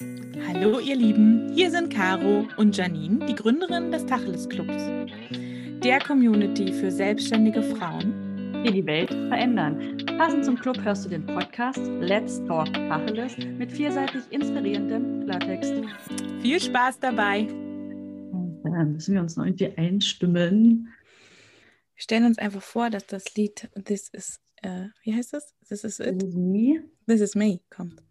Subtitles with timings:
[0.00, 4.84] Hallo ihr Lieben, hier sind Caro und Janine, die Gründerin des Tacheles Clubs,
[5.82, 9.96] der Community für selbstständige Frauen, die die Welt verändern.
[10.16, 15.74] Passend zum Club hörst du den Podcast Let's Talk Tacheles mit vielseitig inspirierendem Klartext.
[16.42, 17.48] Viel Spaß dabei!
[18.62, 20.94] Dann müssen wir uns noch irgendwie einstimmen.
[21.96, 25.56] Wir stellen uns einfach vor, dass das Lied This is, uh, wie heißt das?
[25.68, 26.20] This is it?
[26.20, 26.84] This is me.
[27.08, 28.07] This is me kommt.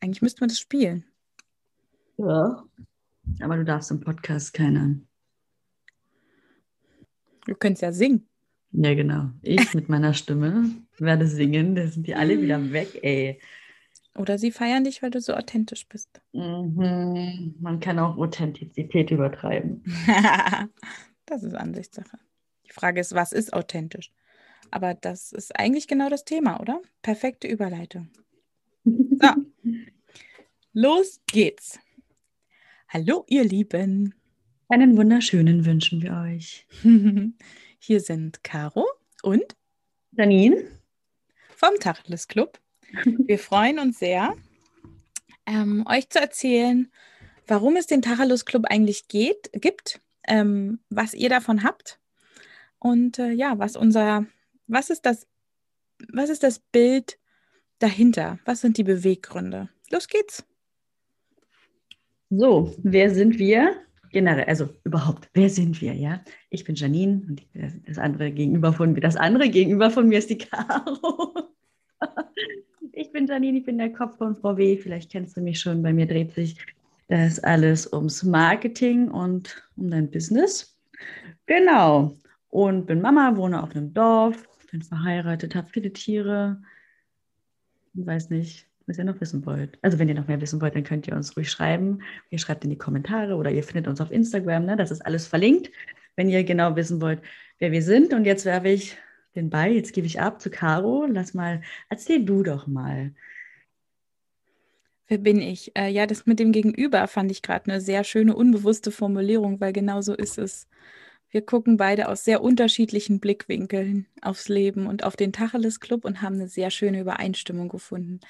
[0.00, 1.04] Eigentlich müssten wir das spielen.
[2.16, 2.64] Ja.
[3.40, 5.00] Aber du darfst im Podcast keine.
[7.46, 8.26] Du könntest ja singen.
[8.72, 9.30] Ja, genau.
[9.42, 11.74] Ich mit meiner Stimme werde singen.
[11.74, 13.40] Da sind die alle wieder weg, ey.
[14.16, 16.20] Oder sie feiern dich, weil du so authentisch bist.
[16.32, 17.54] Mhm.
[17.60, 19.82] Man kann auch Authentizität übertreiben.
[21.26, 22.18] das ist Ansichtssache.
[22.66, 24.12] Die Frage ist, was ist authentisch?
[24.70, 26.80] Aber das ist eigentlich genau das Thema, oder?
[27.02, 28.08] Perfekte Überleitung.
[30.72, 31.80] Los geht's.
[32.88, 34.14] Hallo, ihr Lieben.
[34.68, 36.64] Einen wunderschönen wünschen wir euch.
[37.80, 38.86] Hier sind Caro
[39.24, 39.56] und
[40.12, 40.64] Janine
[41.56, 42.60] vom Tacheles Club.
[43.04, 44.36] Wir freuen uns sehr,
[45.44, 46.88] ähm, euch zu erzählen,
[47.48, 51.98] warum es den Tacheles Club eigentlich geht, gibt, ähm, was ihr davon habt
[52.78, 54.24] und äh, ja, was unser,
[54.68, 55.26] was ist das,
[56.12, 57.18] was ist das Bild
[57.80, 58.38] dahinter?
[58.44, 59.68] Was sind die Beweggründe?
[59.90, 60.44] Los geht's.
[62.30, 63.74] So, wer sind wir?
[64.12, 66.20] Generell, also überhaupt, wer sind wir, ja?
[66.48, 67.42] Ich bin Janine und
[67.86, 71.34] das andere gegenüber von mir, das andere gegenüber von mir ist die Caro.
[72.92, 74.76] Ich bin Janine, ich bin der Kopf von Frau W.
[74.76, 75.82] Vielleicht kennst du mich schon.
[75.82, 76.56] Bei mir dreht sich
[77.08, 80.78] das alles ums Marketing und um dein Business.
[81.46, 82.16] Genau.
[82.48, 86.62] Und bin Mama, wohne auf einem Dorf, bin verheiratet, habe viele Tiere.
[87.94, 89.78] Ich weiß nicht, was ihr noch wissen wollt.
[89.82, 92.00] Also wenn ihr noch mehr wissen wollt, dann könnt ihr uns ruhig schreiben.
[92.30, 94.66] Ihr schreibt in die Kommentare oder ihr findet uns auf Instagram.
[94.66, 94.76] Ne?
[94.76, 95.70] Das ist alles verlinkt,
[96.16, 97.20] wenn ihr genau wissen wollt,
[97.58, 98.12] wer wir sind.
[98.12, 98.96] Und jetzt werfe ich
[99.34, 101.06] den Ball, jetzt gebe ich ab zu Caro.
[101.08, 103.12] Lass mal, erzähl du doch mal.
[105.06, 105.76] Wer bin ich?
[105.76, 109.72] Äh, ja, das mit dem Gegenüber fand ich gerade eine sehr schöne, unbewusste Formulierung, weil
[109.72, 110.68] genau so ist es.
[111.30, 116.22] Wir gucken beide aus sehr unterschiedlichen Blickwinkeln aufs Leben und auf den Tacheles Club und
[116.22, 118.20] haben eine sehr schöne Übereinstimmung gefunden.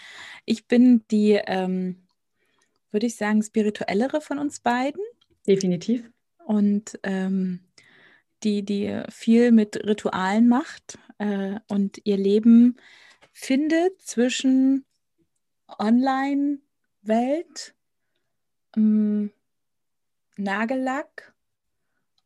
[0.44, 1.96] Ich bin die, ähm,
[2.90, 5.00] würde ich sagen, spirituellere von uns beiden.
[5.46, 6.10] Definitiv.
[6.44, 7.60] Und ähm,
[8.42, 12.76] die, die viel mit Ritualen macht äh, und ihr Leben
[13.32, 14.84] findet zwischen
[15.78, 17.74] Online-Welt,
[18.76, 19.30] ähm,
[20.36, 21.32] Nagellack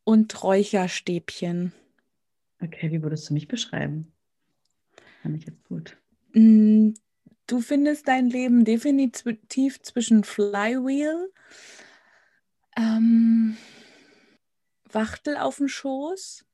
[0.05, 1.73] und Räucherstäbchen.
[2.63, 4.13] Okay, wie würdest du mich beschreiben?
[5.23, 5.97] Fand ich jetzt gut.
[6.33, 6.91] Mm,
[7.47, 11.33] du findest dein Leben definitiv zwischen Flywheel,
[12.77, 13.57] ähm,
[14.91, 16.45] Wachtel auf dem Schoß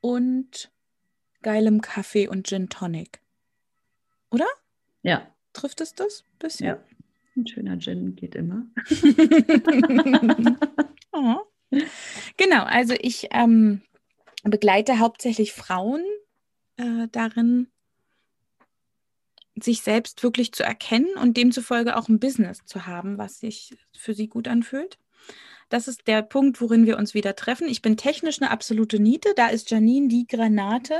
[0.00, 0.70] und
[1.42, 3.20] geilem Kaffee und Gin Tonic.
[4.30, 4.46] Oder?
[5.02, 5.34] Ja.
[5.52, 6.66] Trifft es das ein bisschen?
[6.66, 6.84] Ja.
[7.36, 8.66] Ein schöner Gin geht immer.
[11.12, 11.47] oh.
[12.36, 13.82] Genau, also ich ähm,
[14.44, 16.02] begleite hauptsächlich Frauen
[16.76, 17.68] äh, darin,
[19.60, 24.14] sich selbst wirklich zu erkennen und demzufolge auch ein Business zu haben, was sich für
[24.14, 24.98] sie gut anfühlt.
[25.68, 27.68] Das ist der Punkt, worin wir uns wieder treffen.
[27.68, 29.34] Ich bin technisch eine absolute Niete.
[29.36, 30.94] Da ist Janine die Granate.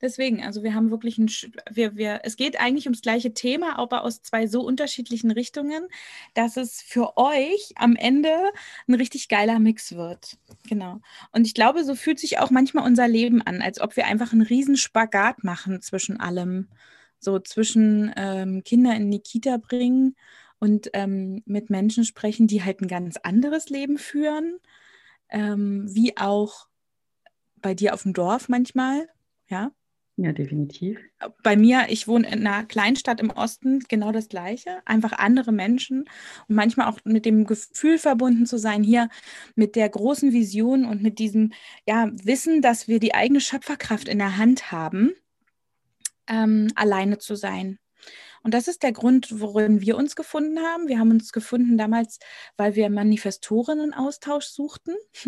[0.00, 1.30] Deswegen, also wir haben wirklich ein,
[1.70, 5.88] wir, wir, es geht eigentlich ums gleiche Thema, aber aus zwei so unterschiedlichen Richtungen,
[6.34, 8.34] dass es für euch am Ende
[8.88, 10.38] ein richtig geiler Mix wird.
[10.66, 11.00] Genau.
[11.32, 14.32] Und ich glaube, so fühlt sich auch manchmal unser Leben an, als ob wir einfach
[14.32, 16.68] einen riesen Spagat machen zwischen allem.
[17.18, 20.16] So zwischen ähm, Kinder in die Kita bringen
[20.66, 24.58] und ähm, mit Menschen sprechen, die halt ein ganz anderes Leben führen,
[25.30, 26.66] ähm, wie auch
[27.54, 29.08] bei dir auf dem Dorf manchmal,
[29.48, 29.70] ja.
[30.16, 30.98] Ja, definitiv.
[31.44, 34.80] Bei mir, ich wohne in einer Kleinstadt im Osten, genau das Gleiche.
[34.86, 36.00] Einfach andere Menschen
[36.48, 39.08] und manchmal auch mit dem Gefühl verbunden zu sein, hier
[39.54, 41.52] mit der großen Vision und mit diesem
[41.86, 45.12] ja, Wissen, dass wir die eigene Schöpferkraft in der Hand haben,
[46.26, 47.78] ähm, alleine zu sein.
[48.46, 50.86] Und das ist der Grund, worin wir uns gefunden haben.
[50.86, 52.20] Wir haben uns gefunden damals,
[52.56, 54.94] weil wir Manifestorinnen-Austausch suchten,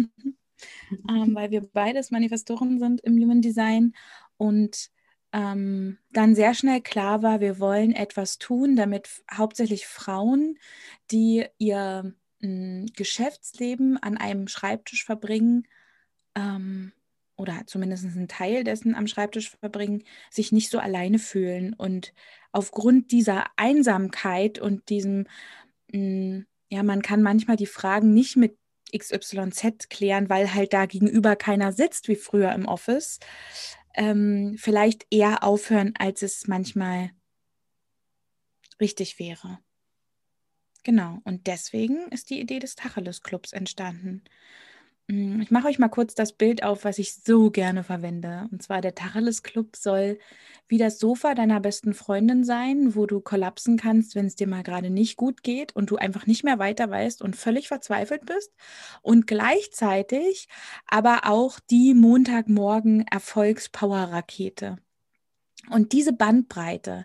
[1.10, 3.92] ähm, weil wir beides Manifestoren sind im Human Design
[4.36, 4.90] und
[5.32, 10.56] ähm, dann sehr schnell klar war, wir wollen etwas tun, damit hauptsächlich Frauen,
[11.10, 15.66] die ihr hm, Geschäftsleben an einem Schreibtisch verbringen,
[16.36, 16.92] ähm,
[17.38, 21.72] oder zumindest einen Teil dessen am Schreibtisch verbringen, sich nicht so alleine fühlen.
[21.72, 22.12] Und
[22.52, 25.26] aufgrund dieser Einsamkeit und diesem
[25.92, 28.58] mh, ja, man kann manchmal die Fragen nicht mit
[28.96, 33.18] XYZ klären, weil halt da gegenüber keiner sitzt wie früher im Office.
[33.94, 37.10] Ähm, vielleicht eher aufhören, als es manchmal
[38.80, 39.58] richtig wäre.
[40.84, 44.24] Genau, und deswegen ist die Idee des Tacheles Clubs entstanden.
[45.08, 48.48] Mm, ich mache euch mal kurz das Bild auf, was ich so gerne verwende.
[48.52, 50.18] Und zwar der Tacheles Club soll
[50.68, 54.62] wie das Sofa deiner besten Freundin sein, wo du kollapsen kannst, wenn es dir mal
[54.62, 58.52] gerade nicht gut geht und du einfach nicht mehr weiter weißt und völlig verzweifelt bist.
[59.02, 60.48] Und gleichzeitig
[60.86, 64.78] aber auch die Montagmorgen Erfolgspower-Rakete.
[65.70, 67.04] Und diese Bandbreite,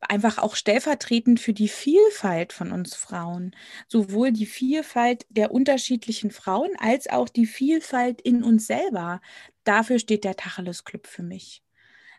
[0.00, 3.54] einfach auch stellvertretend für die Vielfalt von uns Frauen,
[3.88, 9.20] sowohl die Vielfalt der unterschiedlichen Frauen als auch die Vielfalt in uns selber,
[9.64, 11.62] dafür steht der Tacheles Club für mich.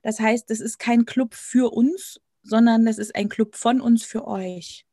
[0.04, 4.04] Das heißt, es ist kein Club für uns, sondern es ist ein Club von uns
[4.04, 4.86] für euch.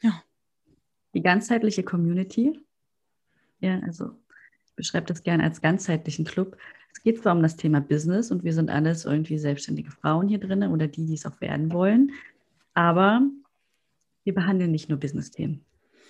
[0.00, 0.22] Ja.
[1.14, 2.58] Die ganzheitliche Community.
[3.60, 4.16] Ja, also
[4.66, 6.56] ich beschreibe das gerne als ganzheitlichen Club
[6.98, 10.40] es geht zwar um das Thema Business und wir sind alles irgendwie selbstständige Frauen hier
[10.40, 12.10] drin oder die, die es auch werden wollen,
[12.74, 13.22] aber
[14.24, 15.64] wir behandeln nicht nur Business-Themen.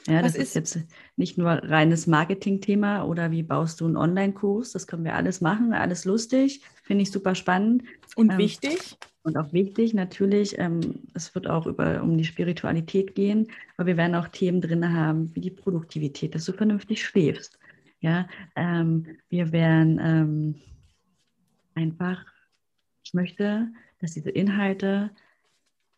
[0.07, 0.79] Ja, das ist, ist jetzt
[1.17, 4.73] nicht nur reines Marketing-Thema oder wie baust du einen Online-Kurs.
[4.73, 7.83] Das können wir alles machen, alles lustig, finde ich super spannend.
[8.17, 8.97] Und ähm, wichtig.
[9.25, 10.59] Und auch wichtig natürlich.
[10.59, 14.91] Ähm, es wird auch über, um die Spiritualität gehen, aber wir werden auch Themen drin
[14.91, 17.59] haben, wie die Produktivität, dass du vernünftig schläfst.
[18.01, 18.27] Ja,
[18.57, 20.55] ähm, wir werden ähm,
[21.79, 22.27] einfach,
[23.05, 23.69] ich möchte,
[24.01, 25.11] dass diese Inhalte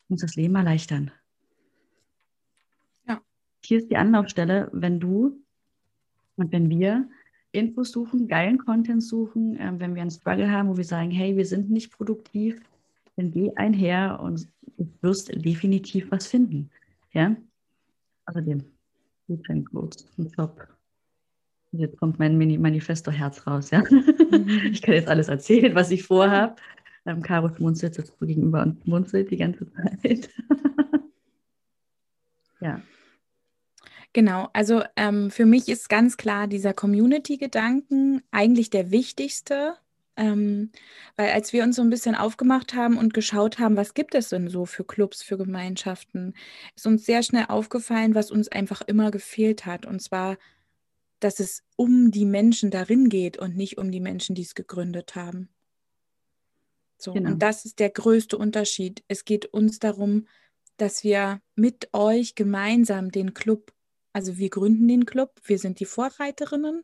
[0.09, 1.11] uns das Leben erleichtern.
[3.07, 3.21] Ja.
[3.65, 5.43] Hier ist die Anlaufstelle, wenn du
[6.37, 7.09] und wenn wir
[7.53, 11.37] Infos suchen, geilen Content suchen, äh, wenn wir einen Struggle haben, wo wir sagen, hey,
[11.37, 12.61] wir sind nicht produktiv,
[13.17, 16.71] dann geh einher und du wirst definitiv was finden.
[17.13, 17.37] Ja?
[18.27, 18.65] Außerdem,
[19.27, 20.69] Gutscheincodes, ein Job.
[21.73, 23.83] Jetzt kommt mein Manifesto-Herz raus, ja.
[23.89, 24.05] Mhm.
[24.73, 26.57] Ich kann jetzt alles erzählen, was ich vorhabe.
[27.07, 30.31] Ähm, Caro schmunzelt jetzt gegenüber und schmunzelt die ganze Zeit.
[32.61, 32.83] ja.
[34.13, 39.77] Genau, also ähm, für mich ist ganz klar dieser Community-Gedanken eigentlich der wichtigste,
[40.17, 40.73] ähm,
[41.17, 44.29] weil als wir uns so ein bisschen aufgemacht haben und geschaut haben, was gibt es
[44.29, 46.35] denn so für Clubs, für Gemeinschaften,
[46.75, 49.87] ist uns sehr schnell aufgefallen, was uns einfach immer gefehlt hat.
[49.87, 50.37] Und zwar
[51.21, 55.15] dass es um die Menschen darin geht und nicht um die Menschen, die es gegründet
[55.15, 55.49] haben.
[56.99, 57.31] So, genau.
[57.31, 59.03] und das ist der größte Unterschied.
[59.09, 60.27] Es geht uns darum,
[60.77, 63.73] dass wir mit euch gemeinsam den Club,
[64.13, 66.83] also wir gründen den Club, wir sind die Vorreiterinnen,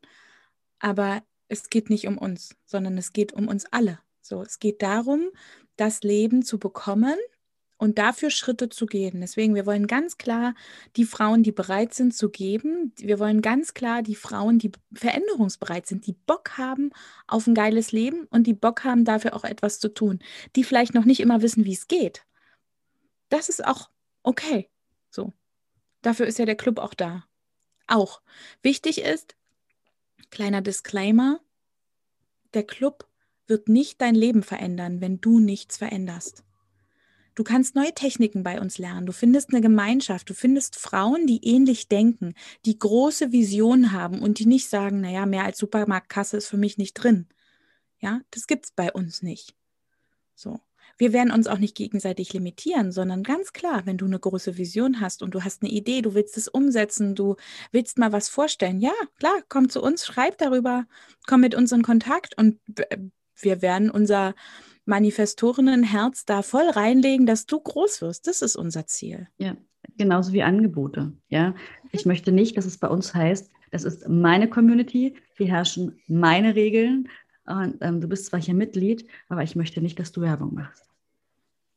[0.78, 4.00] aber es geht nicht um uns, sondern es geht um uns alle.
[4.20, 5.30] So, es geht darum,
[5.76, 7.16] das Leben zu bekommen,
[7.78, 9.20] und dafür Schritte zu gehen.
[9.20, 10.54] Deswegen, wir wollen ganz klar
[10.96, 12.92] die Frauen, die bereit sind zu geben.
[12.96, 16.90] Wir wollen ganz klar die Frauen, die veränderungsbereit sind, die Bock haben
[17.26, 20.20] auf ein geiles Leben und die Bock haben, dafür auch etwas zu tun,
[20.54, 22.24] die vielleicht noch nicht immer wissen, wie es geht.
[23.28, 23.90] Das ist auch
[24.22, 24.70] okay.
[25.10, 25.32] So.
[26.02, 27.24] Dafür ist ja der Club auch da.
[27.86, 28.22] Auch.
[28.62, 29.36] Wichtig ist,
[30.30, 31.40] kleiner Disclaimer,
[32.54, 33.08] der Club
[33.46, 36.44] wird nicht dein Leben verändern, wenn du nichts veränderst.
[37.36, 39.06] Du kannst neue Techniken bei uns lernen.
[39.06, 40.28] Du findest eine Gemeinschaft.
[40.28, 45.26] Du findest Frauen, die ähnlich denken, die große Visionen haben und die nicht sagen, naja,
[45.26, 47.28] mehr als Supermarktkasse ist für mich nicht drin.
[48.00, 49.54] Ja, das gibt es bei uns nicht.
[50.34, 50.60] So.
[50.96, 55.02] Wir werden uns auch nicht gegenseitig limitieren, sondern ganz klar, wenn du eine große Vision
[55.02, 57.36] hast und du hast eine Idee, du willst es umsetzen, du
[57.70, 60.86] willst mal was vorstellen, ja, klar, komm zu uns, schreib darüber,
[61.26, 62.58] komm mit uns in Kontakt und
[63.34, 64.34] wir werden unser
[64.86, 68.26] Manifestorinnenherz da voll reinlegen, dass du groß wirst.
[68.26, 69.28] Das ist unser Ziel.
[69.36, 69.56] Ja,
[69.98, 71.12] genauso wie Angebote.
[71.28, 71.54] Ja,
[71.92, 76.54] ich möchte nicht, dass es bei uns heißt, das ist meine Community, hier herrschen meine
[76.54, 77.08] Regeln
[77.44, 80.84] und ähm, du bist zwar hier Mitglied, aber ich möchte nicht, dass du Werbung machst.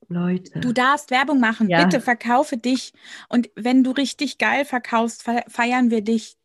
[0.07, 0.59] Leute.
[0.59, 1.69] Du darfst Werbung machen.
[1.69, 1.83] Ja.
[1.83, 2.93] Bitte verkaufe dich.
[3.27, 6.37] Und wenn du richtig geil verkaufst, feiern wir dich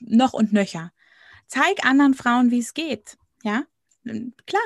[0.00, 0.92] noch und nöcher.
[1.46, 3.16] Zeig anderen Frauen, wie es geht.
[3.44, 3.62] Ja,
[4.46, 4.62] klar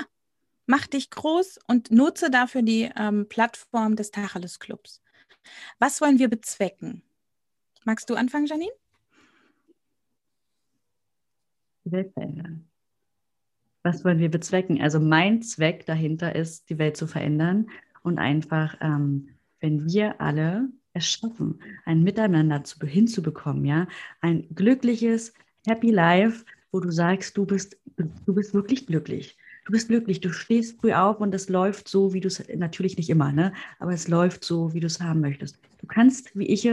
[0.73, 5.03] mach dich groß und nutze dafür die ähm, Plattform des Tacheles Clubs.
[5.79, 7.03] Was wollen wir bezwecken?
[7.85, 8.73] Magst du anfangen, Janine?
[11.85, 12.71] Die Welt verändern.
[13.83, 14.81] Was wollen wir bezwecken?
[14.81, 17.69] Also mein Zweck dahinter ist, die Welt zu verändern
[18.03, 19.29] und einfach, ähm,
[19.61, 23.89] wenn wir alle es schaffen, ein Miteinander zu, hinzubekommen, ja,
[24.23, 25.35] ein glückliches,
[25.67, 30.33] happy Life, wo du sagst, du bist, du bist wirklich glücklich du bist glücklich, du
[30.33, 33.53] stehst früh auf und es läuft so, wie du es, natürlich nicht immer, ne?
[33.79, 35.59] aber es läuft so, wie du es haben möchtest.
[35.79, 36.69] du kannst, wie ich,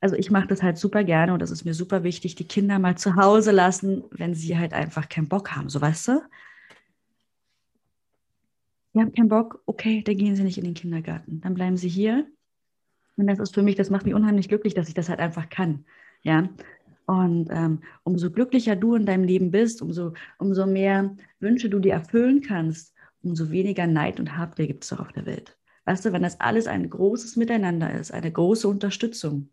[0.00, 2.78] also ich mache das halt super gerne und das ist mir super wichtig, die Kinder
[2.78, 6.22] mal zu Hause lassen, wenn sie halt einfach keinen Bock haben, so weißt du?
[8.94, 11.88] Sie haben keinen Bock, okay, dann gehen sie nicht in den Kindergarten, dann bleiben sie
[11.88, 12.26] hier.
[13.16, 15.48] Und das ist für mich, das macht mich unheimlich glücklich, dass ich das halt einfach
[15.48, 15.84] kann.
[16.22, 16.48] Ja,
[17.06, 21.94] und ähm, umso glücklicher du in deinem Leben bist, umso, umso mehr Wünsche du dir
[21.94, 25.56] erfüllen kannst, umso weniger Neid und Habgier gibt es doch auf der Welt.
[25.84, 29.48] Weißt du, wenn das alles ein großes Miteinander ist, eine große Unterstützung,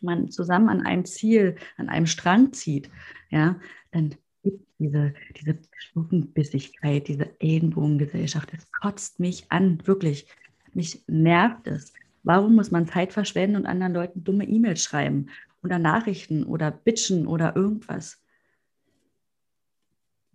[0.00, 2.90] man zusammen an einem Ziel, an einem Strang zieht,
[3.30, 3.58] ja,
[3.90, 10.28] dann gibt diese, diese Stufenbissigkeit, diese Ellenbogengesellschaft, das kotzt mich an, wirklich.
[10.72, 11.92] Mich nervt es.
[12.22, 15.28] Warum muss man Zeit verschwenden und anderen Leuten dumme E-Mails schreiben
[15.64, 18.22] oder Nachrichten oder bitchen oder irgendwas.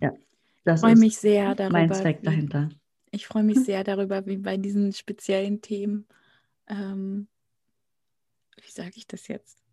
[0.01, 0.11] Ja,
[0.65, 2.69] das ich ist mich sehr darüber, mein Zweck dahinter.
[3.11, 6.07] Ich freue mich sehr darüber, wie bei diesen speziellen Themen,
[6.67, 7.27] ähm,
[8.61, 9.63] wie sage ich das jetzt?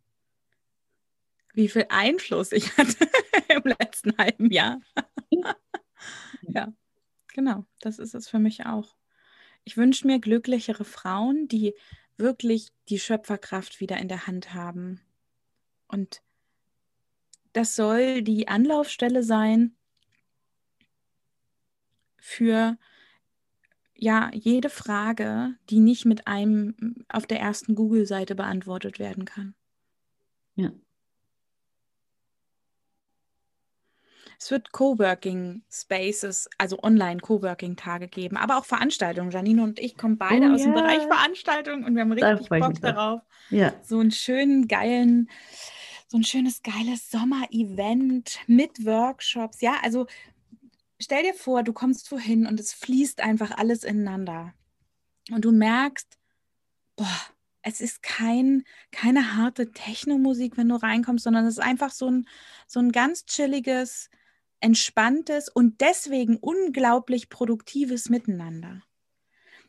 [1.54, 3.08] Wie viel Einfluss ich hatte
[3.48, 4.80] im letzten halben Jahr.
[6.42, 6.72] ja,
[7.28, 8.96] genau, das ist es für mich auch.
[9.64, 11.74] Ich wünsche mir glücklichere Frauen, die
[12.18, 15.00] wirklich die Schöpferkraft wieder in der Hand haben
[15.88, 16.22] und
[17.52, 19.76] das soll die Anlaufstelle sein
[22.18, 22.76] für
[23.94, 29.54] ja, jede Frage, die nicht mit einem auf der ersten Google-Seite beantwortet werden kann.
[30.54, 30.70] Ja.
[34.38, 39.30] Es wird Coworking Spaces, also online Coworking Tage geben, aber auch Veranstaltungen.
[39.30, 40.68] Janine und ich kommen beide oh, aus yeah.
[40.68, 43.22] dem Bereich Veranstaltungen und wir haben richtig Bock darauf.
[43.48, 43.72] Ja.
[43.82, 45.30] So einen schönen, geilen
[46.08, 49.60] so ein schönes, geiles Sommer-Event mit Workshops.
[49.60, 50.06] Ja, also
[51.00, 54.54] stell dir vor, du kommst wohin und es fließt einfach alles ineinander.
[55.30, 56.18] Und du merkst,
[56.96, 57.20] boah,
[57.62, 62.28] es ist kein, keine harte Techno-Musik, wenn du reinkommst, sondern es ist einfach so ein,
[62.68, 64.08] so ein ganz chilliges,
[64.60, 68.85] entspanntes und deswegen unglaublich produktives Miteinander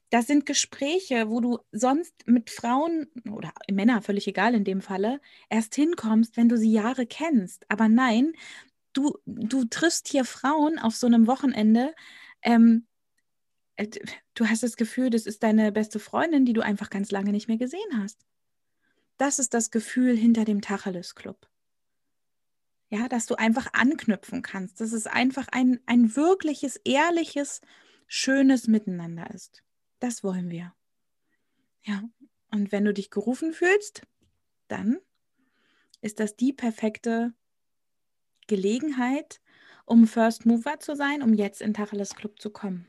[0.09, 5.19] das sind Gespräche, wo du sonst mit Frauen oder Männer, völlig egal in dem Falle,
[5.49, 7.69] erst hinkommst, wenn du sie Jahre kennst.
[7.69, 8.33] Aber nein,
[8.93, 11.93] du, du triffst hier Frauen auf so einem Wochenende.
[12.41, 12.87] Ähm,
[13.75, 13.87] äh,
[14.33, 17.49] du hast das Gefühl, das ist deine beste Freundin, die du einfach ganz lange nicht
[17.49, 18.25] mehr gesehen hast.
[19.17, 21.49] Das ist das Gefühl hinter dem Tacheles Club.
[22.89, 27.59] Ja, dass du einfach anknüpfen kannst, dass es einfach ein, ein wirkliches, ehrliches,
[28.07, 29.63] schönes Miteinander ist.
[29.99, 30.73] Das wollen wir.
[31.83, 32.03] Ja,
[32.51, 34.03] und wenn du dich gerufen fühlst,
[34.67, 34.99] dann
[36.01, 37.33] ist das die perfekte
[38.47, 39.41] Gelegenheit,
[39.85, 42.87] um First Mover zu sein, um jetzt in Tacheles Club zu kommen.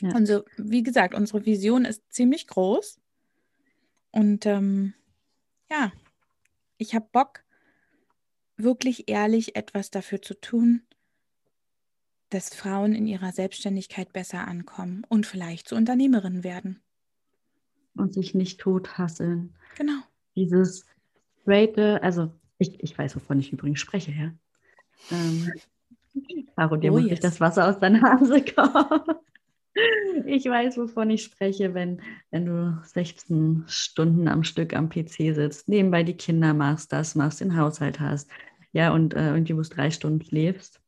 [0.00, 0.10] Ja.
[0.10, 3.00] Also, wie gesagt, unsere Vision ist ziemlich groß.
[4.10, 4.94] Und ähm,
[5.70, 5.92] ja,
[6.76, 7.44] ich habe Bock,
[8.56, 10.82] wirklich ehrlich etwas dafür zu tun,
[12.34, 16.82] dass Frauen in ihrer Selbstständigkeit besser ankommen und vielleicht zu Unternehmerinnen werden.
[17.96, 19.54] Und sich nicht tothasseln.
[19.78, 20.00] Genau.
[20.34, 20.84] Dieses
[21.42, 24.32] straighte, also ich, ich weiß, wovon ich übrigens spreche, ja.
[25.12, 25.52] Ähm,
[26.56, 27.20] Caro, dir oh, muss yes.
[27.20, 29.00] das Wasser aus der Nase kommen.
[30.26, 32.00] Ich weiß, wovon ich spreche, wenn,
[32.30, 37.40] wenn du 16 Stunden am Stück am PC sitzt, nebenbei die Kinder machst, das machst,
[37.40, 38.28] den Haushalt hast,
[38.72, 40.83] ja, und äh, irgendwie bloß drei Stunden schläfst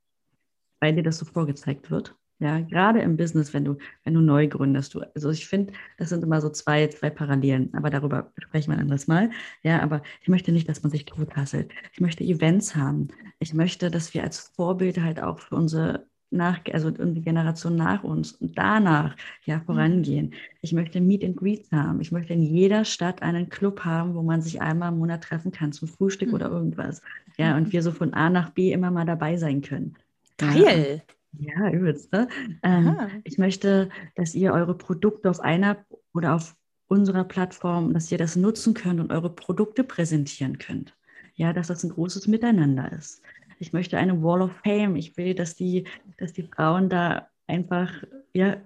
[0.80, 2.14] weil dir das so vorgezeigt wird.
[2.38, 6.10] Ja, gerade im Business, wenn du, wenn du neu gründest, du, also ich finde, das
[6.10, 9.30] sind immer so zwei, zwei Parallelen, aber darüber sprechen wir ein anderes Mal.
[9.62, 11.72] Ja, aber ich möchte nicht, dass man sich tothasselt.
[11.94, 13.08] Ich möchte Events haben.
[13.38, 18.02] Ich möchte, dass wir als Vorbild halt auch für unsere nach, also die Generation nach
[18.04, 19.64] uns und danach ja mhm.
[19.64, 20.34] vorangehen.
[20.60, 22.00] Ich möchte Meet and Greets haben.
[22.00, 25.52] Ich möchte in jeder Stadt einen Club haben, wo man sich einmal im Monat treffen
[25.52, 26.34] kann zum Frühstück mhm.
[26.34, 27.00] oder irgendwas.
[27.38, 27.72] Ja, und mhm.
[27.72, 29.96] wir so von A nach B immer mal dabei sein können.
[30.38, 31.02] Geil.
[31.38, 32.12] Ja, übelst.
[32.12, 32.28] Ne?
[32.62, 36.56] Ähm, ich möchte, dass ihr eure Produkte auf einer oder auf
[36.88, 40.96] unserer Plattform, dass ihr das nutzen könnt und eure Produkte präsentieren könnt.
[41.34, 43.22] Ja, dass das ein großes Miteinander ist.
[43.58, 44.96] Ich möchte eine Wall of Fame.
[44.96, 45.84] Ich will, dass die,
[46.18, 47.92] dass die Frauen da einfach,
[48.32, 48.56] ja,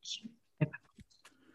[0.00, 0.28] ich,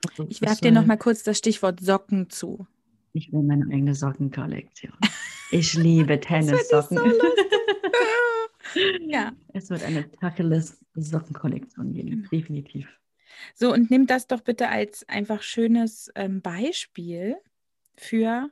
[0.10, 2.68] also, ich werfe dir noch mal kurz das Stichwort Socken zu.
[3.14, 4.94] Ich will meine eigene Sockenkollektion.
[5.52, 6.98] Ich liebe Tennissocken.
[6.98, 7.04] so
[9.08, 9.34] ja.
[9.54, 12.30] Es wird eine Tacheles Sockenkollektion geben, genau.
[12.30, 12.88] definitiv.
[13.56, 17.38] So, und nimm das doch bitte als einfach schönes ähm, Beispiel
[17.96, 18.50] für,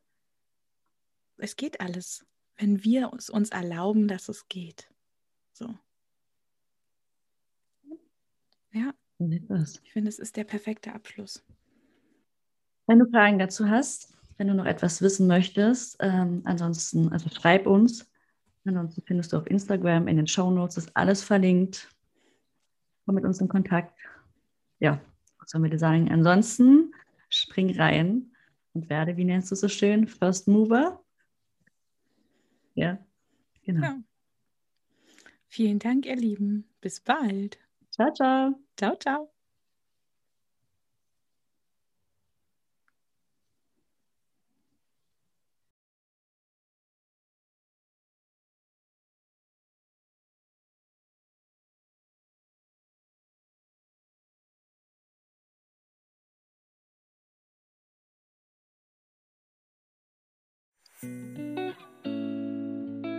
[1.38, 2.26] es geht alles,
[2.58, 4.90] wenn wir es uns erlauben, dass es geht.
[5.54, 5.74] So.
[8.72, 8.94] Ja.
[9.20, 11.44] Ich finde, es ist der perfekte Abschluss.
[12.88, 15.98] Wenn du Fragen dazu hast, wenn du noch etwas wissen möchtest.
[16.00, 18.10] Ähm, ansonsten, also schreib uns.
[18.66, 21.90] Ansonsten findest du auf Instagram in den Show Notes ist alles verlinkt.
[23.06, 23.98] Komm mit uns in Kontakt.
[24.80, 25.00] Ja,
[25.40, 26.12] was sollen wir dir sagen?
[26.12, 26.94] Ansonsten
[27.30, 28.32] spring rein
[28.74, 31.04] und werde, wie nennst du es so schön, First Mover.
[32.76, 32.98] Ja,
[33.64, 33.82] genau.
[33.82, 34.04] Ja.
[35.48, 36.70] Vielen Dank, ihr Lieben.
[36.80, 37.58] Bis bald.
[37.92, 38.56] Ciao, ciao.
[38.78, 39.39] Ciao, ciao.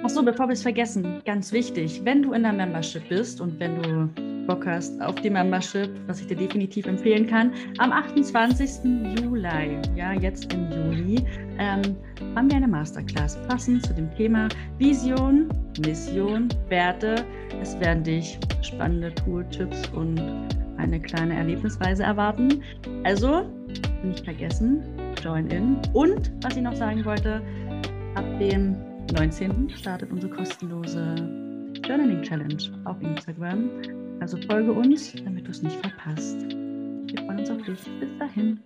[0.02, 3.80] Achso, bevor wir es vergessen, ganz wichtig, wenn du in der Membership bist und wenn
[3.82, 4.08] du
[4.46, 9.20] Bock hast auf die Membership, was ich dir definitiv empfehlen kann, am 28.
[9.20, 11.24] Juli, ja, jetzt im Juli,
[11.58, 11.96] ähm,
[12.34, 15.48] haben wir eine Masterclass passend zu dem Thema Vision,
[15.84, 17.24] Mission, Werte.
[17.62, 20.20] Es werden dich spannende Tooltips und
[20.78, 22.62] eine kleine Erlebnisreise erwarten.
[23.04, 23.46] Also,
[24.02, 24.82] nicht vergessen,
[25.22, 25.76] join in.
[25.92, 27.42] Und was ich noch sagen wollte,
[28.14, 28.76] ab dem
[29.12, 29.70] 19.
[29.70, 31.14] startet unsere kostenlose
[31.84, 33.70] Journaling Challenge auf Instagram.
[34.20, 36.40] Also folge uns, damit du es nicht verpasst.
[36.42, 37.80] Wir freuen uns auf dich.
[38.00, 38.60] Bis dahin.